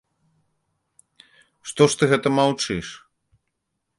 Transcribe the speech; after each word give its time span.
Што 1.71 1.83
ж 1.95 2.01
ты 2.01 2.11
гэта 2.13 2.27
маўчыш? 2.39 2.87